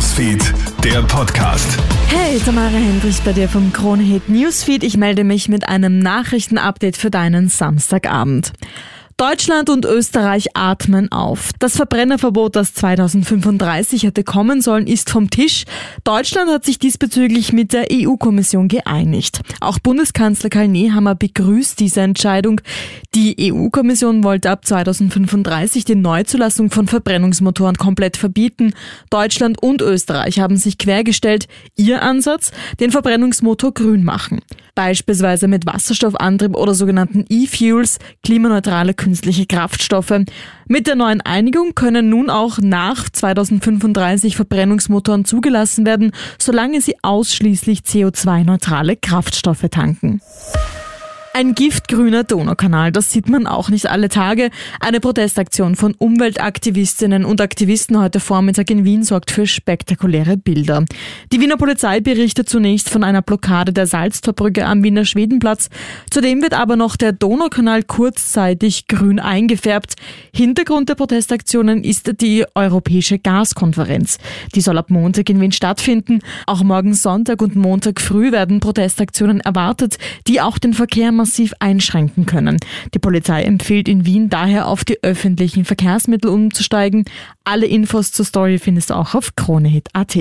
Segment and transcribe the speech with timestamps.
[0.00, 1.78] Newsfeed, der Podcast.
[2.08, 4.82] Hey, Tamara Hendricks bei dir vom Kronehit Newsfeed.
[4.82, 8.54] Ich melde mich mit einem Nachrichtenupdate für deinen Samstagabend.
[9.20, 11.50] Deutschland und Österreich atmen auf.
[11.58, 15.64] Das Verbrennerverbot, das 2035 hätte kommen sollen, ist vom Tisch.
[16.04, 19.42] Deutschland hat sich diesbezüglich mit der EU-Kommission geeinigt.
[19.60, 22.62] Auch Bundeskanzler Karl Nehammer begrüßt diese Entscheidung.
[23.14, 28.72] Die EU-Kommission wollte ab 2035 die Neuzulassung von Verbrennungsmotoren komplett verbieten.
[29.10, 31.46] Deutschland und Österreich haben sich quergestellt.
[31.76, 32.52] Ihr Ansatz?
[32.80, 34.40] Den Verbrennungsmotor grün machen.
[34.74, 40.22] Beispielsweise mit Wasserstoffantrieb oder sogenannten E-Fuels, klimaneutrale künstliche Kraftstoffe.
[40.68, 47.80] Mit der neuen Einigung können nun auch nach 2035 Verbrennungsmotoren zugelassen werden, solange sie ausschließlich
[47.80, 50.20] CO2-neutrale Kraftstoffe tanken.
[51.32, 54.50] Ein giftgrüner Donaukanal, das sieht man auch nicht alle Tage.
[54.80, 60.84] Eine Protestaktion von Umweltaktivistinnen und Aktivisten heute Vormittag in Wien sorgt für spektakuläre Bilder.
[61.32, 65.68] Die Wiener Polizei berichtet zunächst von einer Blockade der Salztorbrücke am Wiener Schwedenplatz.
[66.10, 69.94] Zudem wird aber noch der Donaukanal kurzzeitig grün eingefärbt.
[70.34, 74.18] Hintergrund der Protestaktionen ist die Europäische Gaskonferenz.
[74.56, 76.22] Die soll ab Montag in Wien stattfinden.
[76.46, 82.24] Auch morgen Sonntag und Montag früh werden Protestaktionen erwartet, die auch den Verkehr massiv einschränken
[82.24, 82.56] können.
[82.94, 87.04] Die Polizei empfiehlt in Wien daher auf die öffentlichen Verkehrsmittel umzusteigen.
[87.44, 90.16] Alle Infos zur Story findest du auch auf kronehit.at.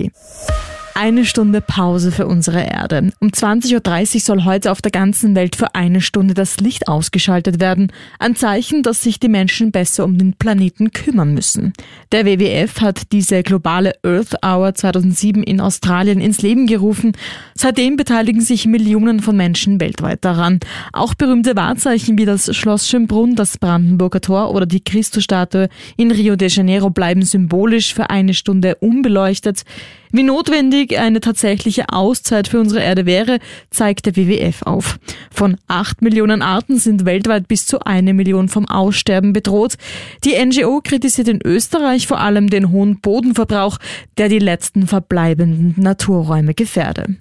[0.95, 3.11] Eine Stunde Pause für unsere Erde.
[3.19, 7.59] Um 20.30 Uhr soll heute auf der ganzen Welt für eine Stunde das Licht ausgeschaltet
[7.59, 7.91] werden.
[8.19, 11.73] Ein Zeichen, dass sich die Menschen besser um den Planeten kümmern müssen.
[12.11, 17.13] Der WWF hat diese globale Earth Hour 2007 in Australien ins Leben gerufen.
[17.55, 20.59] Seitdem beteiligen sich Millionen von Menschen weltweit daran.
[20.91, 26.35] Auch berühmte Wahrzeichen wie das Schloss Schönbrunn, das Brandenburger Tor oder die Christusstatue in Rio
[26.35, 29.63] de Janeiro bleiben symbolisch für eine Stunde unbeleuchtet.
[30.11, 34.99] Wie notwendig eine tatsächliche Auszeit für unsere Erde wäre, zeigt der WWF auf.
[35.31, 39.75] Von acht Millionen Arten sind weltweit bis zu eine Million vom Aussterben bedroht.
[40.23, 43.77] Die NGO kritisiert in Österreich vor allem den hohen Bodenverbrauch,
[44.17, 47.17] der die letzten verbleibenden Naturräume gefährde.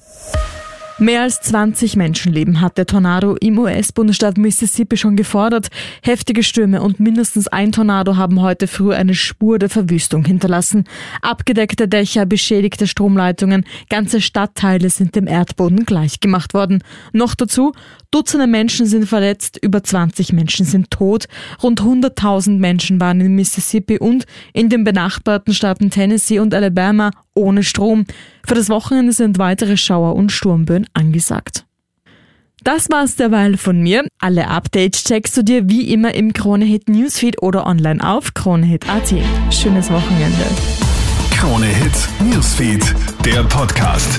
[1.01, 5.69] Mehr als 20 Menschenleben hat der Tornado im US-Bundesstaat Mississippi schon gefordert.
[6.03, 10.89] Heftige Stürme und mindestens ein Tornado haben heute früh eine Spur der Verwüstung hinterlassen.
[11.23, 16.83] Abgedeckte Dächer, beschädigte Stromleitungen, ganze Stadtteile sind dem Erdboden gleichgemacht worden.
[17.13, 17.75] Noch dazu,
[18.11, 21.27] Dutzende Menschen sind verletzt, über 20 Menschen sind tot,
[21.63, 27.63] rund 100.000 Menschen waren in Mississippi und in den benachbarten Staaten Tennessee und Alabama ohne
[27.63, 28.07] Strom.
[28.47, 31.65] Für das Wochenende sind weitere Schauer und Sturmböen angesagt.
[32.65, 34.07] Das war's derweil von mir.
[34.19, 39.15] Alle Updates checkst du dir wie immer im Kronehit Newsfeed oder online auf kronehit.at.
[39.55, 40.45] Schönes Wochenende.
[41.31, 42.95] Kronehit Newsfeed,
[43.25, 44.19] der Podcast.